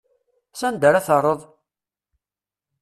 [0.59, 1.41] S anda ara terreḍ?